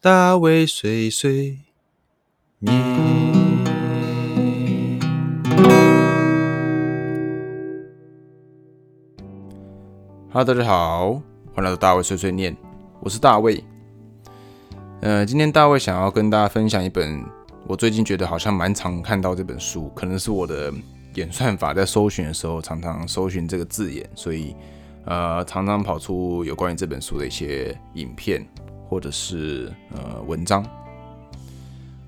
[0.00, 1.58] 大卫碎碎
[2.60, 2.72] 念。
[10.30, 11.14] Hello，大家好，
[11.52, 12.56] 欢迎来到大卫碎碎念，
[13.00, 13.64] 我是大卫。
[15.00, 17.20] 呃，今天大卫想要跟大家分享一本
[17.66, 20.72] 我最近觉得好像蛮常看到这本书，可能是我的
[21.14, 24.54] 演算法在搜寻的时候常常搜寻这个字眼，所以
[25.06, 28.46] 呃常常跑出有关于这本书的一些影片
[28.88, 30.64] 或者是呃文章。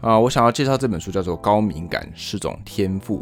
[0.01, 3.19] 啊，我想要介绍这本书叫做《高敏感是种天赋》，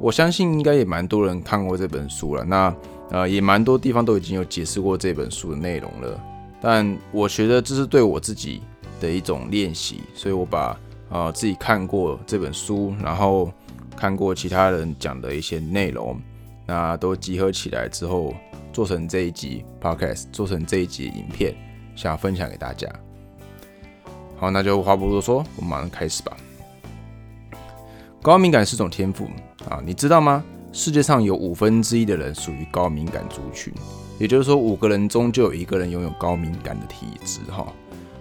[0.00, 2.44] 我相信应该也蛮多人看过这本书了。
[2.44, 2.74] 那
[3.10, 6.20] 呃，也蛮多地方都已经有解释过这本书的内容了，
[6.60, 8.62] 但我觉得这是对我自己
[9.00, 10.78] 的一种练习，所以我把
[11.10, 13.52] 呃自己看过这本书，然后
[13.94, 16.18] 看过其他人讲的一些内容，
[16.66, 18.32] 那都集合起来之后，
[18.72, 21.54] 做成这一集 podcast，做成这一集影片，
[21.94, 22.88] 想要分享给大家。
[24.36, 26.36] 好，那就话不多说，我们马上开始吧。
[28.20, 29.28] 高敏感是种天赋
[29.68, 30.42] 啊，你知道吗？
[30.72, 33.72] 世界上有五分之一的人属于高敏感族群，
[34.18, 37.40] 也就是说，五个人中就有一个人拥有高敏感的体质。
[37.50, 37.66] 哈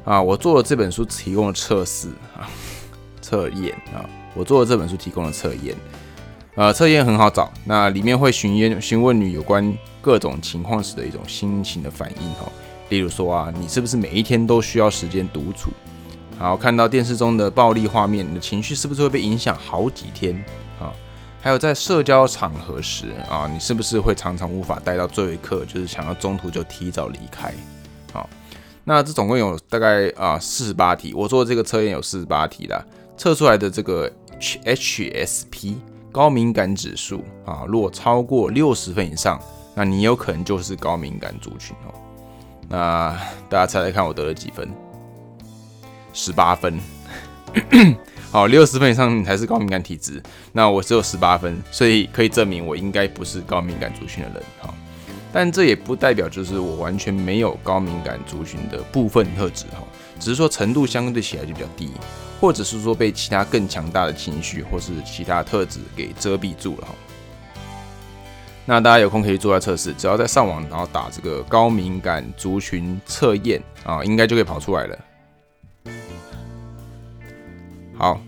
[0.06, 2.48] 啊，我做了这本书提供的测试啊，
[3.22, 5.76] 测验啊，我做了这本书提供的测验，
[6.56, 12.30] 呃，测验很好找，那里面会询问询问你有关各种情况时的一种心情的反应。
[12.34, 12.52] 哈，
[12.94, 15.72] 例如说啊，你是不是每一天都需要时间独处？
[16.38, 20.36] 好，看到电视中的暴力画面，你的情绪是不是会被影响好几天？
[20.80, 20.94] 啊？
[21.42, 27.52] 还有在社交场合时啊，你是不是会常常无法待到最后一刻，就是想要中途就提早离开？
[28.14, 28.30] 好，
[28.84, 32.86] 那这总共有大概啊四十八题，我做的这个测验有四十八题啦，
[33.18, 34.08] 测出来的这个
[34.40, 35.78] HSP
[36.12, 39.42] 高敏感指数啊，如果超过六十分以上，
[39.74, 42.03] 那你有可能就是高敏感族群哦。
[42.74, 43.16] 那
[43.48, 44.68] 大家猜猜看，我得了几分？
[46.12, 46.80] 十八分。
[48.32, 50.20] 好，六十分以上你才是高敏感体质，
[50.52, 54.44] 那我只有十八分，所以可以证明我应该不是高敏感族群的人。
[54.60, 54.74] 哈，
[55.32, 59.66] 但这也不代表就是我完全没有高敏感族群的部分特质。
[59.66, 59.84] 哈，
[60.20, 61.92] 只是说程度相对起来就比较低，
[62.42, 66.88] 或者是说被其他更强大的情绪或是其他特质给遮蔽住了。
[66.88, 66.96] 哈，
[68.66, 75.00] 那大家有空可以做下测试，只要在上网然后打这个高敏感族群测验啊，应该就可以跑出来了。
[77.98, 78.20] 好，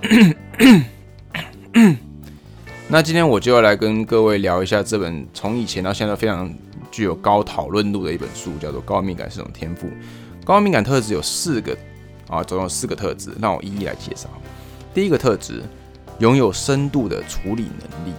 [2.88, 6.52] 那今天我就要来跟各位聊一下这本从以前到现在非常
[6.90, 9.86] 具有高讨论度的一本书，叫做《高敏感是种天赋》。
[10.44, 11.76] 高敏感特质有四个
[12.28, 14.28] 啊，总有四个特质，让我一一来介绍。
[14.92, 15.62] 第一个特质，
[16.18, 18.12] 拥有深度的处理能力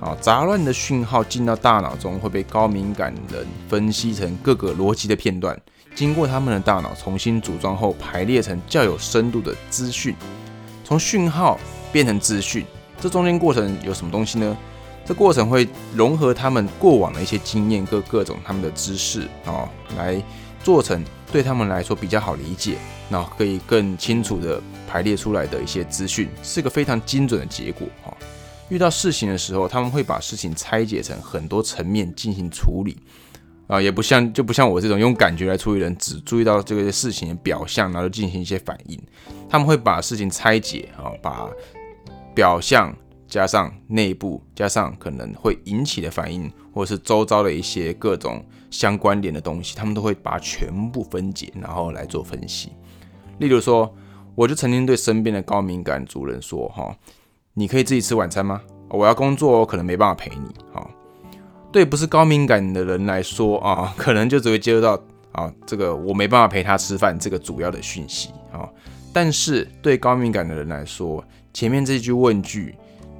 [0.00, 5.58] 啊，杂乱的讯号进到大脑中会被高敏感人分析成各个逻辑的片段。
[5.94, 10.14] 经过他们的大脑重新组装后，排列成较有深度的资讯，
[10.82, 11.58] 从讯号
[11.92, 12.66] 变成资讯，
[13.00, 14.56] 这中间过程有什么东西呢？
[15.06, 20.20] 这过程会融合他们过往的一些经验，各各种他们的知识啊，来
[20.62, 22.78] 做成对他们来说比较好理解，
[23.10, 28.13] 那可以更清楚的排列出来的一些资讯，是个非常精准的结果哈。
[28.68, 32.96] 遇到事情的时候，他们会把事情拆解成很多层面进行处理。
[33.66, 39.02] 啊，也不像就不像我这种用感觉来处理人，只注意到这个事情的表象，然后进行一些反应。
[39.48, 41.48] 他们会把事情拆解啊，把
[42.34, 42.94] 表象
[43.26, 52.70] 加上内部，加上可能会引起的反应，或者是周遭的一些各种相关联的东西，他们都会把全部分解，然后来做分析。
[53.38, 53.96] 例如说，
[54.34, 56.94] 我就曾经对身边的高敏感族人说：“哈，
[57.54, 58.60] 你可以自己吃晚餐吗？
[58.90, 60.86] 我要工作，我可能没办法陪你。”哈。
[61.72, 65.00] 对不是高敏感的人来说啊， 可能就只会接受到
[65.32, 68.68] 啊这个我没办法陪他吃饭这个主要的讯息啊。
[69.12, 72.76] 但是对高敏感的人来说，前面这句问句，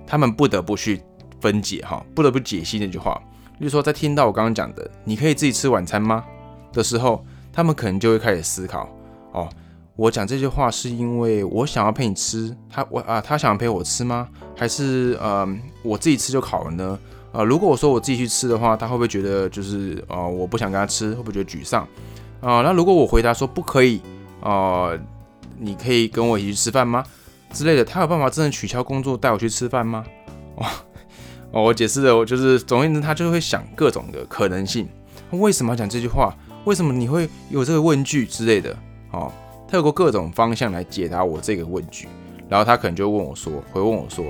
[0.06, 1.00] 他们不得不去
[1.40, 3.20] 分解哈，不得不解析那句话。
[3.58, 6.24] 例如说，在听到我刚刚讲的“你可以自己吃晚餐吗”
[6.72, 8.88] 的时候，他们可能就会开始思考
[9.30, 9.48] 哦，
[9.97, 14.29] 我讲这句话是因为我想要陪你吃，他我啊他想陪我吃吗？
[14.56, 15.49] 还是呃
[15.82, 16.99] 我自己吃就好了呢？
[17.32, 21.87] 啊，如果我说我自己去吃的话，他会不会觉得就是啊，我不想跟他吃，会不会觉得沮丧
[22.41, 22.62] 啊？
[22.62, 24.00] 那如果我回答说不可以
[24.41, 24.91] 啊，
[25.58, 27.05] 你可以跟我一起去吃饭吗？
[27.52, 30.05] 之类的，他有办法真的取消工作带我去吃饭吗？
[30.56, 30.67] 哦，
[31.52, 34.88] 哦，我解释的，我就是总而言之，他就会想各种的可能性。
[35.31, 36.37] 为什么要讲这句话？
[36.64, 38.76] 为什么你会有这个问句之类的？
[39.12, 39.31] 哦，
[39.75, 42.06] 透过各种方向来解答我这个问句，
[42.49, 44.25] 然后他可能就问我说，会问我说。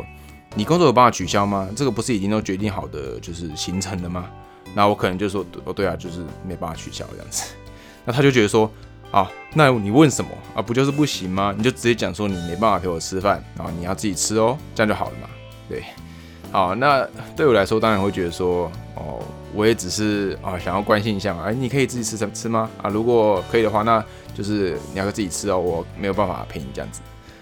[0.54, 1.68] 你工作有办法取消吗？
[1.76, 4.30] 这个不是已经都决定好的就是行程了吗？
[4.72, 7.52] 那我可能就说哦对啊，就是没办法取消这样子。
[8.06, 8.70] 那他就觉得说
[9.10, 10.62] 啊，那你问什么啊？
[10.62, 11.54] 不就是不行吗？
[11.54, 15.28] 你就直接讲说你没办法陪我吃饭，然后你要自己吃哦，这样就好了嘛。
[15.68, 15.84] 对，
[16.50, 17.06] 好，那
[17.36, 19.22] 对我来说当然会觉得说，哦，
[19.54, 21.44] 我也只是啊想要关心一下嘛。
[21.44, 22.70] 哎，你可以自己吃什么吃吗？
[22.82, 24.04] 啊，如果可以的话，那
[24.34, 27.00] 就是你要自己吃哦，我没有办法陪你这样子。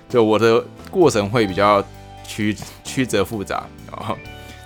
[0.09, 1.83] 就我的过程会比较
[2.27, 2.55] 曲
[2.85, 4.15] 曲折复杂啊，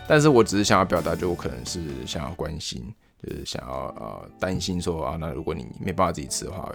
[0.08, 2.82] 但是我只是想要表达，就我可能是想要关心，
[3.22, 6.68] 就是想要呃担心说啊，那如果你没办法自己吃的话，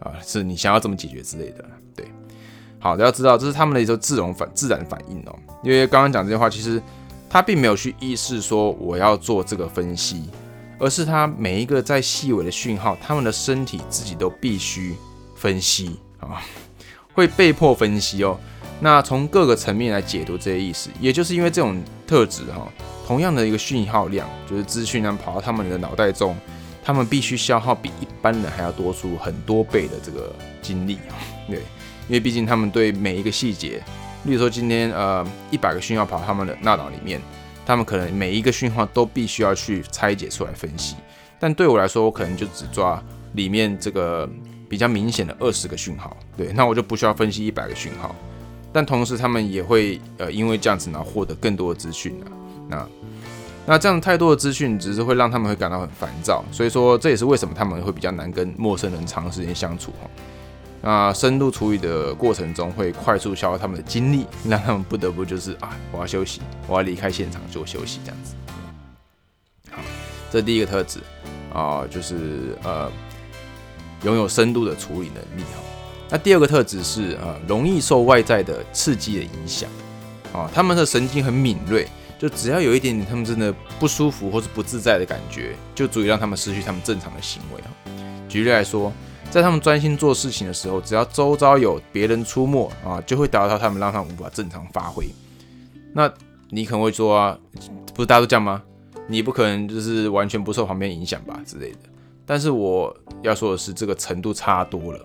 [0.00, 1.64] 啊是你想要怎么解决之类的，
[1.96, 2.06] 对，
[2.78, 6.80] 好，要知道这是他们的一种自容反自然反应哦，因为刚刚讲这些话，其实
[7.30, 10.28] 他并没有去意识说我要做这个分析，
[10.80, 14.96] 而是他每一个在细微的讯号，他们的身体自己都必须
[15.36, 16.42] 分析啊。
[17.12, 18.38] 会被迫分析哦，
[18.80, 22.66] 那从各个层面来解读这些意思，也就是因为这种特质哈，
[23.06, 26.36] 同样的一个讯号量，就是资讯量跑到他们的脑袋中，
[26.82, 31.18] 他们必须消耗比一般人还要多出很多倍的这个精力啊，
[31.48, 31.58] 对，
[32.08, 33.82] 因为毕竟他们对每一个细节，
[34.24, 37.20] 例如说今天呃一百个讯号跑他们的大脑里面，
[37.64, 40.96] 他们可能每一个讯号都必须要去拆解出来分析，
[41.38, 43.02] 但对我来说，我可能就只抓
[43.32, 44.28] 里面这个。
[44.70, 48.14] 比较明显的二十个讯号，对，那我就不需要分析一百个讯号，
[48.72, 52.30] 但同时他们也会呃因为这样子呢获得更多的资讯啊，
[52.68, 52.88] 那
[53.66, 60.08] 那这样太多的资讯只是会让他们会感到很烦躁，所以说这也是为什么他们会比较难跟陌生人长时间相处哈。
[60.82, 68.34] 那深度处理的过程中会快速消耗他们的精力，让他们不得不就是啊我要休息，我要离开现场做休息这样子。
[69.70, 69.82] 好，
[70.30, 70.98] 这第一个特质
[71.52, 72.90] 啊就是呃。
[74.02, 75.60] 拥有深度的处理能力哈，
[76.08, 79.68] 那第二个特质是呃容易受外在的刺激的影响
[80.32, 81.86] 啊，他们的神经很敏锐，
[82.18, 87.68] 就只要有一点点他们真的不舒服或是不自在的感觉，就足以让他们失去他们正常的行为啊。
[88.26, 88.90] 举例来说，
[89.30, 95.06] 在他们专心做事情的时候，只要周遭有别人出没啊，就会打扰到他们，让他们无法正常发挥。
[95.94, 96.12] 那
[96.48, 97.38] 你可能会说啊，
[97.94, 98.60] 不是大家都这样吗？
[99.06, 101.78] 你不可能就是完全不受旁边影响吧之类的。
[102.26, 105.00] 但是我要说的是，这个程度差多了。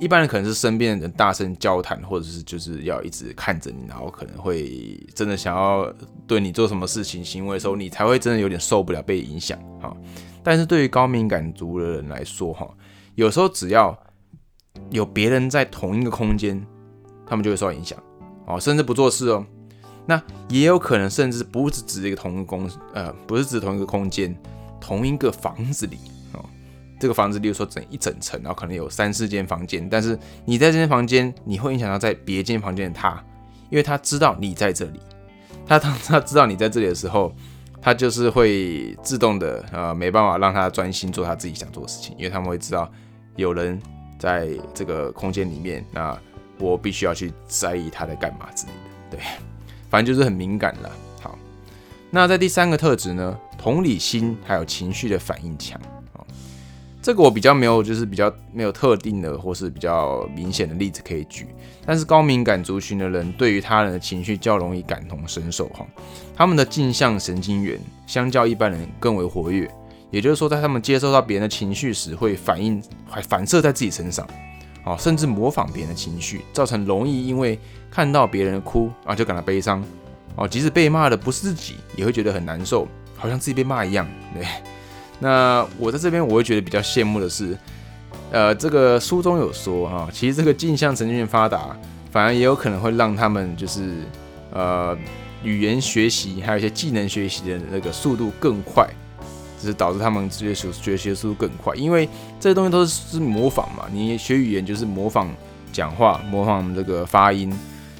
[0.00, 5.92] 一般人可能是身边的人大声交谈，或者是就是要一直看着你，然后可能会真的想要
[6.26, 9.96] 对你做什么事情行为的时候，你才会真的有点受不了被影响哈。
[10.42, 12.68] 但是对于高敏感族的人来说哈，
[13.14, 13.96] 有时候只要
[14.90, 16.64] 有别人在同一个空间，
[17.26, 17.98] 他们就会受到影响
[18.46, 19.44] 哦，甚至不做事哦。
[20.06, 24.36] 那也有可能甚至不是指一个同一个公呃，不是指同一个空间，
[24.80, 25.96] 同一个房子里
[26.32, 26.44] 哦。
[26.98, 33.22] 这个房子，例如说整一整层，然后可能有三四间房间，但是你在这间房间，你会影响到在别间房间的他，
[33.70, 35.00] 因为他知道你在这里，
[35.66, 37.32] 他当他知道你在这里的时候，
[37.82, 42.88] 他就是会自动的呃没办法让他专心做他自己想做的事情，因为他们会知道
[43.34, 43.78] 有人
[44.20, 46.16] 在这个空间里面，那
[46.58, 48.72] 我必须要去在意他在干嘛之类
[49.10, 49.20] 的，对，
[49.90, 50.90] 反正就是很敏感了。
[51.20, 51.36] 好，
[52.08, 55.80] 那在第三个特质呢，同理心还有情绪的反应强。
[57.02, 61.48] 这个我比较没有，就是比较没有特定的或是比较明显的例子可以举。
[61.84, 65.84] 但是高敏感族群的人对于他人的情绪较容易感同身受哈，
[66.36, 69.68] 他们的镜像神经元相较一般人更为活跃，
[70.12, 74.24] 也就是说，在他们接受到别人的情绪时，会反应还反射在自己身上，
[74.84, 77.58] 哦，甚至模仿别人的情绪，造成容易因为
[77.90, 79.84] 看到别人哭啊就感到悲伤，
[80.36, 84.46] 哦，即使被骂的不是自己，也会觉得很难受，好像自己被骂一样，对。
[85.22, 87.56] 那我在这边，我会觉得比较羡慕的是，
[88.32, 91.76] 呃，这个书中有说啊，其实这个镜像神经元发达，
[92.10, 93.98] 反而也有可能会让他们就是
[94.52, 94.98] 呃
[95.44, 98.84] 语言学习，还有一些技能学习的那个速度更快，
[99.60, 102.08] 就是导致他们学习学习的速度更快，因为
[102.40, 105.30] 这些东西都是模仿嘛，你学语言就是模仿
[105.72, 107.56] 讲话，模仿这个发音，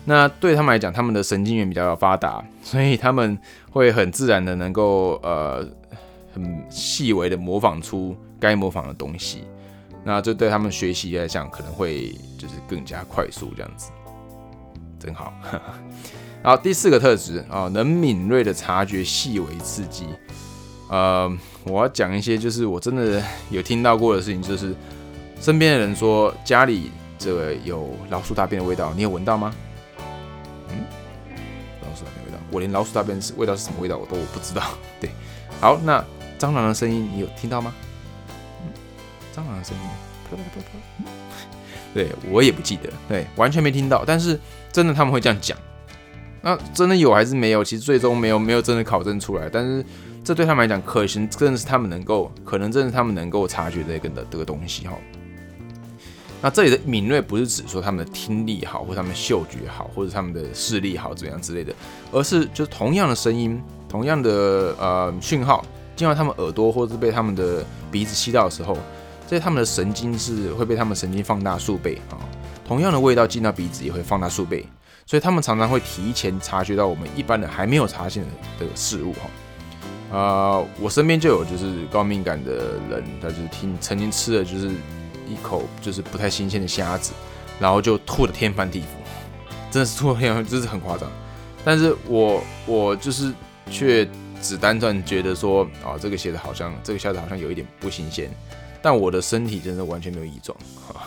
[0.07, 3.39] 那对他们来讲，他们的神经元比较发达，所以他们
[3.71, 5.65] 会很自然的能够呃。
[6.33, 9.45] 很细微的模仿出该模仿的东西，
[10.03, 12.09] 那这对他们学习来讲可能会
[12.39, 13.91] 就是更加快速，这样子，
[14.99, 15.33] 真好。
[16.43, 20.07] 好，第四个特质啊，能敏锐的察觉细微刺激。
[20.89, 21.31] 呃，
[21.65, 24.75] 我要讲一些就是我真的有听到过的事情，就是
[25.41, 29.55] 身边的人说家里这个有老鼠大便的味道，你有闻到吗？
[30.71, 30.85] 嗯，
[31.83, 34.63] 老鼠大便味道，我连老鼠大便是味道是什么味道我都不知道。
[35.01, 35.11] 对，
[35.61, 36.05] 好，那。
[36.43, 37.73] 蟑螂的声音你有听到吗？
[39.33, 39.83] 蟑螂的声音，
[40.29, 41.09] 啪啪啪啪。
[41.95, 44.05] 对我也不记得，对，完全没听到。
[44.05, 44.37] 但是
[44.73, 45.57] 真的他们会这样讲，
[46.41, 47.63] 那真的有还是没有？
[47.63, 49.49] 其实最终没有没有真的考证出来。
[49.49, 49.85] 但是
[50.25, 54.99] 这对他们来讲，可行真的是他们能够，可能真的是他们能够察觉这个的这个东西哈。
[56.41, 61.73] 那这里的敏锐不是指说他们的听力好，或他们嗅觉好，或者他们的视力好怎样之类的，
[62.11, 68.77] 而是就是同样的声音，同样的呃讯号进到他们耳朵，或是被他们的鼻子吸到的时候，
[69.29, 72.17] 这些他们的神经是会被他们神经放大数倍啊。
[72.67, 74.67] 同样的味道进到鼻子也会放大数倍，
[75.05, 78.25] 所以他们常常会提前察觉到我们一般人还没有察现
[78.59, 79.21] 的事物哈。
[80.11, 84.69] 呃，我身边就有就是高敏感的人，他就是听曾经吃了就是
[85.29, 87.13] 一口就是不太新鲜的虾子，
[87.59, 88.85] 然后就吐的天翻地覆，
[89.71, 91.11] 真的是吐的天翻，就是很夸张。
[91.65, 93.33] 但是我我就是
[93.71, 94.07] 却
[94.43, 98.29] 只单纯觉得说，啊，这个虾子好像这个虾子好像有一点不新鲜，
[98.83, 101.07] 但我的身体真的完全没有异状， 哈，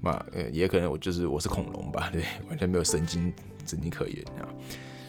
[0.00, 3.32] 那呃也可能我就是我是恐龙吧，对，完全没有神经
[3.66, 4.48] 神经可言啊。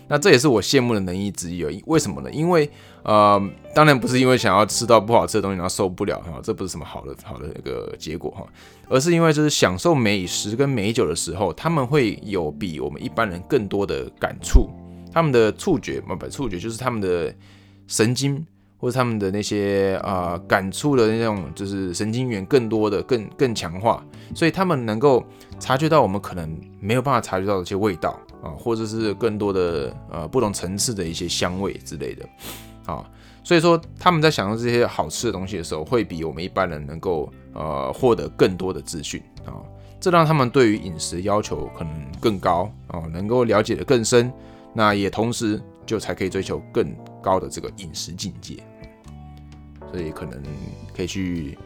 [0.07, 1.81] 那这也是我羡慕的能力之一哦。
[1.87, 2.29] 为什么呢？
[2.31, 2.69] 因为
[3.01, 3.41] 呃，
[3.73, 8.45] 当然不是因为想要吃到不好吃的东西然后受不了哈，这不是什么好的好的一个结果哈，
[8.87, 14.69] 而是因为就是享受美食跟美酒的时候，他们会有比我们一般人更多的感触，
[15.15, 17.33] 他们的触觉不不触觉就是他们的
[17.87, 18.45] 神经
[18.77, 24.05] 或者他们的那些啊感触的那种就是神经元更多的更更强化，
[24.35, 25.23] 所以他们能够
[25.57, 32.25] 察觉到我们可能没有办法察觉到的一些味道啊，或者是更多的呃不同层次的一些香味之类的。
[32.85, 33.09] 啊，
[33.41, 39.63] 所以说他们在享受这些好吃的东西的时候，会比我们一般人能够呃获得更多的资讯啊，
[40.01, 44.31] 这让他们对于饮食要求可能更高啊，能够了解的更深，
[44.75, 48.61] 那也同时就才可以追求更高的这个饮食境界，
[49.89, 50.39] 所以可能
[50.95, 51.57] 可以去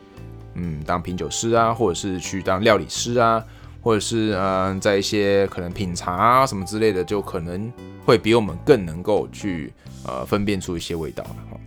[0.53, 3.43] 嗯当品酒师啊，或者是去当料理师啊，
[3.81, 7.69] 或者是嗯在一些可能品茶啊什么之类的，就可能
[8.05, 9.73] 会比我们更能够去。
[10.05, 11.59] 呃，分辨出一些味道了，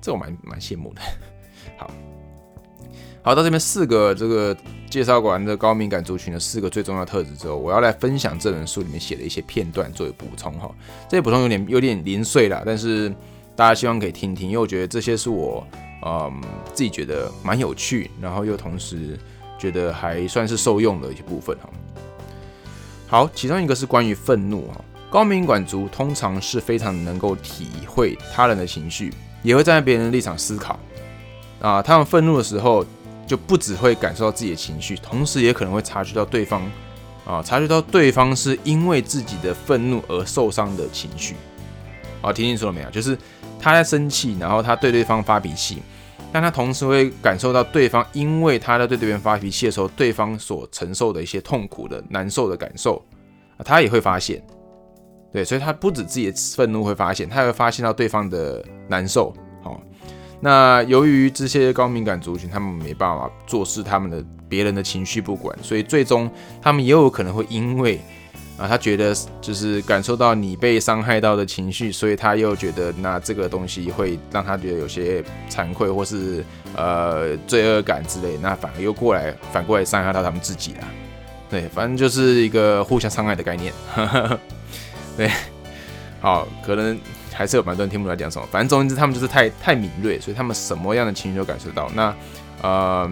[0.00, 1.00] 这我蛮蛮羡慕的。
[1.78, 1.88] 好，
[3.26, 4.56] 好，到这边四个这个
[4.88, 10.70] 介绍完的高敏感族群的四个最重要特质之后，我要来分享这本书里面写的一些片段作为补充哈。
[11.08, 13.12] 这些补充有点有点零碎了，但是
[13.56, 15.66] 大家希望可以听听，因为我觉得这些是我
[16.04, 16.40] 嗯
[16.72, 19.18] 自己觉得蛮有趣，然后又同时
[19.58, 21.68] 觉得还算是受用的一些部分哈。
[23.08, 24.80] 好，其中一个是关于愤怒哈。
[25.10, 30.78] 高敏感族通常是非常能够体会他人的情绪，也会站在别人的立场思考。
[31.58, 32.84] 啊，他们愤怒的时候，
[33.26, 36.62] 就不只会感受到自己的情绪，同时也可能会察觉到对方，
[37.26, 41.34] 啊，察觉到对方是因为自己的愤怒而受伤的情绪。
[42.22, 42.90] 啊，听清楚了没有？
[42.90, 43.16] 就是
[43.58, 45.82] 他在生气，然后他对对方发脾气，
[46.32, 53.04] 但他同时会感受到对方因为他在对对方发脾气的时候，对方所承受的一些痛苦的难受的感受，
[53.58, 54.42] 啊，他也会发现。
[55.32, 59.34] 对，所以他不止自己的愤怒会发现，他会发现到对方的难受。
[60.46, 66.30] 那由于这些高敏感族群，他们没办法做事，他们的别人的情绪不管，所以最终
[66.62, 68.00] 他们也有可能会因为
[68.56, 76.44] 啊，他觉得就是感受到你被伤害到的情绪，所以他又觉得那这个东西会让他觉得有些惭愧或是
[76.76, 80.88] 呃罪恶感之类，那反而又过来反过来伤害到他们自己了。
[81.50, 83.72] 对，反正就是一个互相伤害的概念。
[85.16, 85.28] 对，
[86.20, 86.96] 好，可能
[87.36, 88.48] 还是有蛮多人听不出来讲什么。
[88.50, 91.90] 反正总之，他们就是太太敏锐，所以他们什么样的情绪都感受到。
[91.94, 92.14] 那，
[92.62, 93.10] 呃，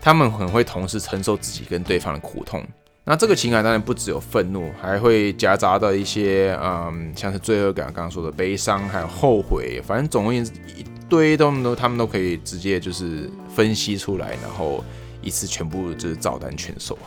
[0.00, 2.64] 他们很会同时承受自己跟对方的苦痛。
[3.04, 9.80] 那这个情感当然不只有愤怒，还会夹杂到一些，嗯，像是罪恶感，刚刚说的悲伤，还有后悔。
[9.84, 14.84] 反正总而言之，一堆东西都他们都可以直接就是分析出来，然后
[15.22, 16.98] 一次全部就是照单全收。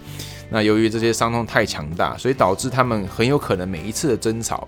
[0.48, 4.66] 那由于这些伤痛太强大，所以导致他们很有可能每一次的争吵，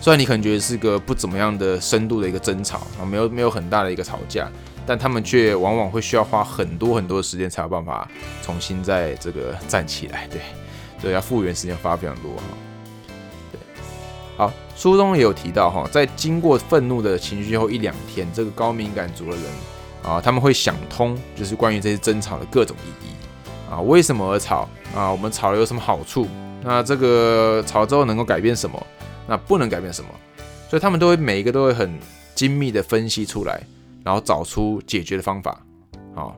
[0.00, 4.48] 虽然你可能觉得是个不怎么样的深度的一个争吵啊，没有没有很大的一个吵架，
[4.86, 8.08] 但他们却往往会需要花很多很多的时间才有办法
[8.42, 10.40] 重新在这个站起来，对，
[11.02, 12.42] 所以要复原时间花非常多哈。
[13.50, 13.58] 对，
[14.36, 19.44] 好，书中也有提到哈，在经过愤怒的情绪后一两天，这个高敏感族的人
[20.04, 23.10] 啊，他们会想通，就是关于这些争吵的各种意义。
[23.68, 25.10] 啊，为什么而吵啊？
[25.10, 26.26] 我们吵了有什么好处？
[26.62, 28.86] 那这个吵之后能够改变什么？
[29.28, 30.08] 那不能改变什么？
[30.68, 31.96] 所以他们都会每一个都会很
[32.34, 33.62] 精密的分析出来，
[34.02, 35.64] 然后找出解决的方法。
[36.14, 36.36] 好，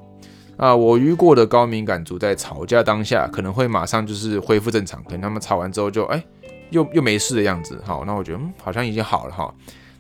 [0.57, 6.23] 啊，我遇过的高敏感族在吵架当下可能会马上就是恢复正常，可能他们吵完之后就哎
[6.71, 7.81] 又又没事的样子。
[7.87, 9.55] 好，那我觉得嗯好像已经好了哈。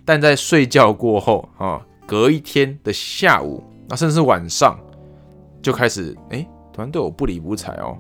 [0.04, 4.78] 但在睡觉过后啊，隔一天的下午，那甚至是晚上
[5.62, 6.46] 就开始哎。
[6.72, 7.98] 突然对我不理不睬哦，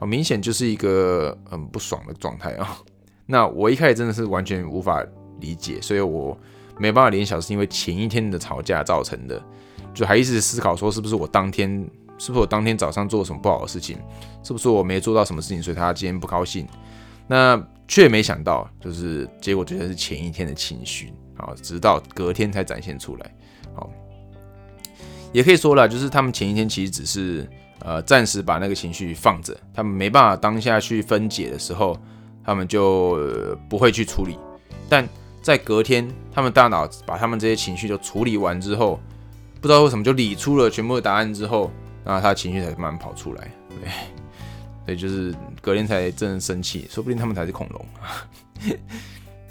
[0.00, 2.76] 好明显就是一个很不爽的状态啊。
[3.26, 5.04] 那我一开始真的是完全无法
[5.40, 6.36] 理解，所以我
[6.78, 9.42] 没办法联想是因为前一天的吵架造成的，
[9.94, 11.70] 就还一直思考说是不是我当天
[12.18, 13.98] 是不是我当天早上做了什么不好的事情？
[14.42, 16.66] 是不是我没做到什么事情，所以他今天不高兴？
[17.28, 23.34] 那却没想到，就是结果觉得是前一天的情绪啊，直到隔天才展现出来。
[23.74, 23.88] 好，
[25.32, 27.48] 也可以说了，就是他们前一天其实只是
[27.80, 31.96] 呃暂时把那个情绪放着，他们没办法当下去分解的时候，
[32.44, 33.18] 他们就
[33.68, 34.38] 不会去处理。
[34.88, 35.08] 但
[35.40, 39.00] 在隔天，他们大脑把他们这些情绪都处理完之后，
[39.60, 41.70] 不知道为什么就理出了全部的答案之后，
[42.04, 43.50] 那他情绪才慢慢跑出来。
[43.82, 43.90] 对，
[44.84, 47.86] 所以就是隔天才真的生气，说不定他们才是恐龙。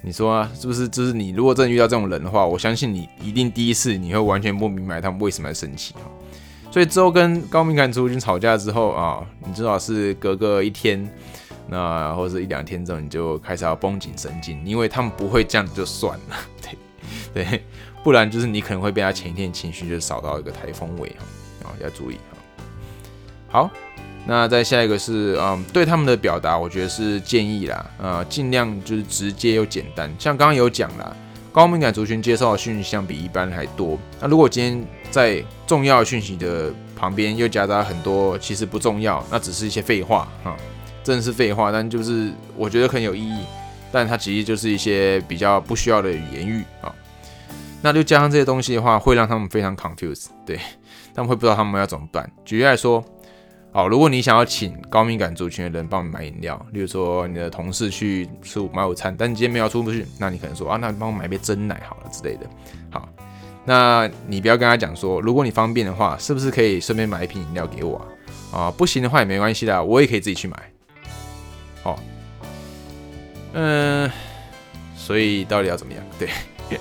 [0.04, 0.88] 你说啊，是不是？
[0.90, 6.02] 就是你如果真的遇到这种人的话，我相信你一定第一次你会完全不明白他们为什么要生气啊。
[6.72, 11.08] 所以之后跟高敏感族群吵架之后啊，你至少是隔个一天，
[11.72, 16.36] 那或者是一两天之后，你就开始要绷紧神经，因为他们不会这样就算了，
[17.34, 17.64] 对对，
[18.04, 21.10] 不然就是你可能会被他前一天情绪就扫到一个台风尾
[21.64, 22.38] 哈，啊要注意哈。
[23.50, 23.72] 好。
[24.24, 30.14] 那再下一个是，嗯，对他们的表达，我觉得是建议啦，呃，尽量就是直接又简单。
[30.20, 31.12] 像刚刚有讲啦，
[31.52, 33.98] 高敏感族群接受的讯息相比一般还多。
[34.20, 40.56] 那如果今天在重要讯息的旁边又夹杂很多其实不重要，那只是一些废话啊，
[41.04, 43.44] 真是废话，但就是我觉得很有意义，
[43.92, 46.94] 但它其实就是一些比较不需要的语言语啊。
[47.82, 50.60] 那就加上这些东西的话，会让他们非常 confused，对，
[51.14, 52.30] 他们会不知道他们要怎么办。
[52.46, 53.04] 举例来说。
[53.74, 62.46] 好，如果你想要请高敏感族群的人帮你买饮料，例如说你的同事去吃买午餐，但你今天没有出不去，那你可能说啊，那你帮我买杯真奶好了之类的。
[62.90, 63.08] 好，
[63.64, 67.96] 那你不要跟他讲说，如果你方便的话，是不是可以顺便买一瓶饮料给我
[68.52, 68.60] 啊？
[68.64, 70.58] 啊，不行的话也没关系的，我也可以自己去买。
[71.84, 72.00] 好，
[73.54, 74.10] 嗯，
[74.96, 76.04] 所以到底要怎么样？
[76.20, 76.30] 对，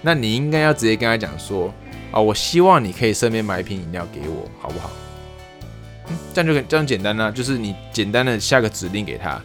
[0.00, 1.72] 那你应该要直接跟他讲说，
[2.12, 4.90] 啊，我希望你可以顺便买一瓶饮料给我，好不好？
[6.32, 9.38] 这样就这样简单呢，就是你简单的下个指令给他，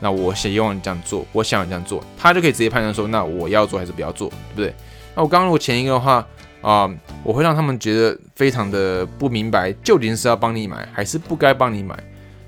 [0.00, 4.74] 那我希望你这样做，我想你这样做，他就可以直接判断说，那我要做还是不要做，对不对？
[5.14, 6.26] 那我刚刚如果前一个的话
[6.62, 6.90] 啊，
[7.22, 11.96] 我会让他们觉得非常的不明白，究竟是要帮你买还是不该帮你买？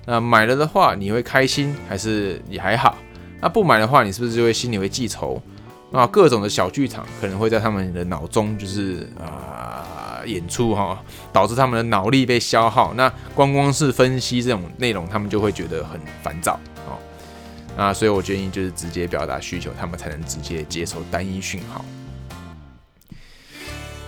[0.07, 2.97] 那买了的话，你会开心还是也还好？
[3.41, 5.41] 那不买的话，你是不是就会心里会记仇？
[5.91, 9.83] 那各种的小剧场可能会在他们的脑中就是啊。
[10.25, 10.99] 演出哈，
[11.35, 12.95] 导致他们的脑力被消耗。
[12.95, 16.97] 那光光是分析这种内容，他们就会觉得很烦躁哦。
[17.77, 21.85] 那所以我建议就是直接表达需求，他们才能直接接受单一讯号。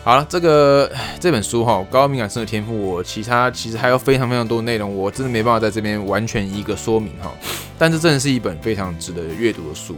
[0.06, 0.88] 好了，这个
[1.18, 7.34] 这本书哈，高敏感生的天赋，我其他其实还有非常非常多内容，我真的没办法在这边完全一个说明哈。
[7.76, 9.96] 但这真的是一本非常值得阅读的书。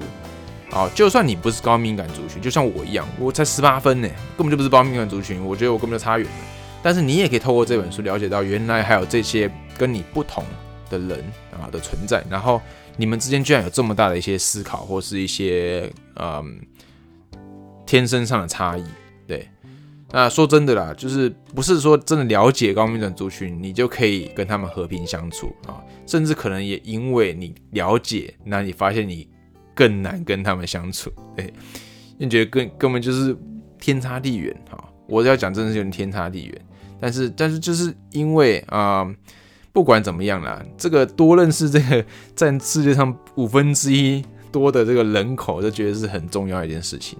[0.70, 6.34] 好，就算你不是高敏感族群，就像我一样，我才十八分呢，根本就不是高敏感族群，我觉得我根本就差远了。
[6.82, 10.42] 但是你也可以透过这本书了解到，原来还有这些跟你不同
[10.88, 12.62] 的人啊的存在，然后
[12.96, 16.60] 你们之间居然有这么大的一些思考或是一些嗯
[17.84, 18.84] 天生上的差异。
[19.26, 19.46] 对，
[20.10, 29.28] 那说真的啦，就是不是说真的了解高敏感族群，你就可以跟他们和平相处啊，甚至可能也因为你了解，那你发现你。
[29.78, 31.54] 更难跟他们相处，对，
[32.16, 33.36] 你觉得根根本就是
[33.78, 34.88] 天差地远哈。
[35.06, 36.60] 我要讲真的是有点天差地远，
[36.98, 39.08] 但是但是就是因为啊，
[39.72, 47.16] 不管怎么样啦，这个多认识这个占世界上五分之一多的这个人口，就觉得是很重要一件事情。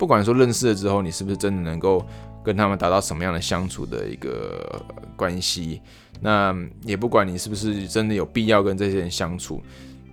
[0.00, 2.02] 不管说认识了之后，你是不是真的能够
[2.42, 4.82] 跟他们达到什么样的相处的一个
[5.14, 5.82] 关系，
[6.22, 9.60] 那也不管你是不是真的有必要跟这些人相处。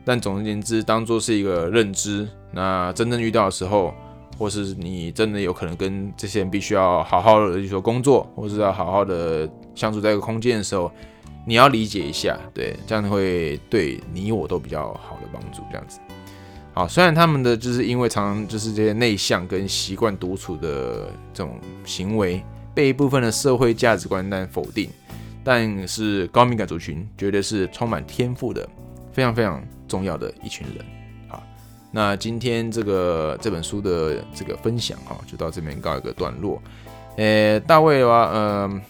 [0.04, 2.28] 但总而言之，当做是一个认知。
[2.52, 3.94] 那真正遇到的时候，
[4.38, 10.92] 或是你真的有可能跟这些人必须要好好的，说工作，或是要好好的相处在一个空间的时候，
[11.46, 15.62] 你要理解一下，对，这样会对你我都比较好的帮助。
[15.72, 16.00] 这样子，
[16.78, 22.44] 好，虽然他们的就是因为常常就是这些内向跟习惯独处的这种行为，
[22.76, 24.88] 被一部分的社会价值观但否定，
[25.44, 28.70] 但是高敏感族群绝对是充满天赋的，
[29.12, 29.60] 非常非常。
[29.88, 30.86] 重要的一群人，
[31.30, 31.42] 好，
[31.92, 36.62] 那今天这个这本书的这个分享哈，就到这边告一个段落。
[37.16, 38.82] 呃，大卫的话，嗯，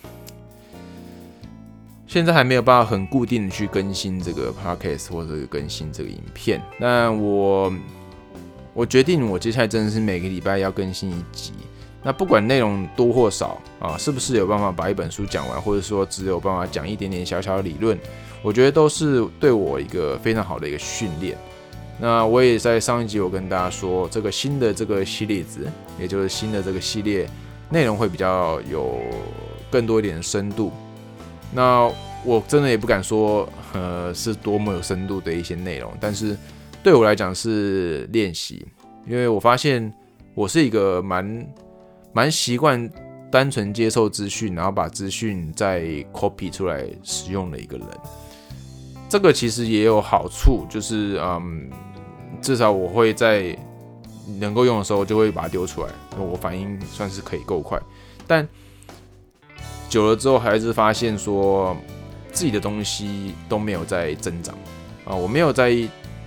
[2.08, 6.62] 现在还没有办法很固定的去更新这个 podcast 或者更新这个影片。
[6.80, 7.72] 那我
[8.74, 11.52] 我决定，我接下来真的是每个礼拜要更新一集。
[12.02, 18.00] 那不管内容多或少啊，是不是有办法把一本书讲完，或者说只有办法讲一点点小小的理论？
[18.42, 21.38] 我觉得都是对我一个非常好的一个训练。
[22.00, 25.68] 那我也在上一集我跟大家说，这个新的这个系列子，
[26.00, 27.28] 也就是新的这个系列
[27.70, 29.02] 内容会比较有
[29.70, 30.72] 更多一点深度。
[31.54, 31.92] 那
[32.26, 36.38] 我真的也不敢说，呃，是多么有深度的一些内容，但是
[36.84, 38.66] 对我来讲是练习，
[39.08, 39.92] 因为我发现
[40.36, 41.48] 我是一个蛮
[42.14, 42.90] 蛮习惯
[43.32, 45.82] 单纯接受资讯，然后把资讯再
[46.14, 47.88] copy 出来使用的一个人。
[49.10, 51.70] 这个其实也有好处，就是嗯，
[52.42, 53.58] 至少我会在
[54.40, 57.82] 能够用的时候就会把它丢出来，我反应算是可以够快，
[58.28, 58.46] 但
[59.90, 61.76] 久了之后还是发现说。
[62.30, 64.54] 自己的东西都没有在增长
[65.06, 65.76] 啊，我没有在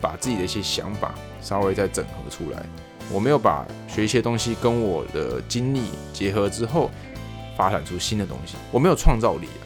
[0.00, 2.60] 把自己的一些想法稍微再整合出来，
[3.12, 6.90] 我没有把学一些东西跟我的经历结合之后，
[7.56, 9.62] 发展出新的东西，我没有创造力啊。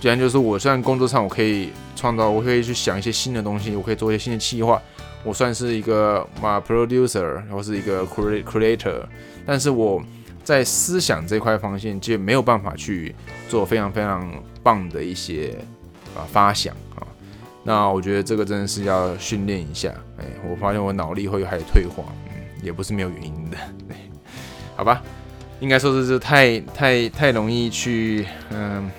[0.00, 4.82] 既然就是我虽然工作上我可以创造，我可以去想一些新的东西，我可以做一些新的企划，
[5.22, 9.04] 我算是一个嘛 producer，然后是一个 creator，
[9.46, 10.02] 但是我。
[10.44, 13.14] 在思想这块方向，就没有办法去
[13.48, 14.28] 做非常非常
[14.62, 15.56] 棒的一些
[16.16, 17.06] 啊发想啊。
[17.62, 19.94] 那我觉得这个真的是要训练一下。
[20.18, 23.56] 哎，我发现我脑力会开始退化，嗯，也不是没有原因的。
[24.74, 25.00] 好吧，
[25.60, 28.90] 应该说是是太太太容易去嗯，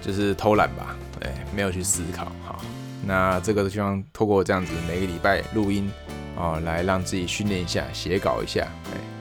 [0.00, 0.96] 就是偷懒吧。
[1.20, 2.32] 哎，没有去思考。
[2.42, 2.60] 好，
[3.04, 5.90] 那这个希望透过这样子每个礼拜录音
[6.38, 8.66] 啊，来让自己训练一下，写稿一下。
[8.94, 9.17] 哎。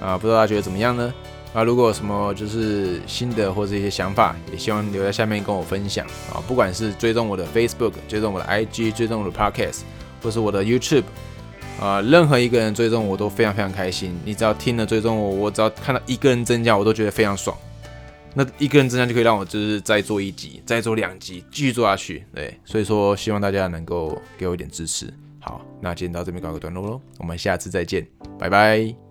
[0.00, 1.12] 啊，不知道大家觉得怎么样呢？
[1.54, 6.42] 啊，如果有什么就是新的或者一些想法，也希望留在下面跟我分享啊。
[6.46, 9.80] 不管是追踪我的 Facebook，追踪我的 IG，追踪我的 Podcast，
[10.22, 11.04] 或是我的 YouTube，
[11.80, 14.14] 啊，任何一个人追踪我都非常非常开心。
[14.24, 17.56] 你只要听了追踪我，我只要看到一个人增加，我都觉得非常爽。
[18.34, 22.24] 那一个人增加就可以让我就是再做一集，再做两集，继续做下去。
[22.34, 25.12] 对，所以说希望大家能够给我一点支持。
[25.40, 28.06] 好，那今天到这边告个段落喽，我们下次再见，
[28.38, 29.07] 拜拜。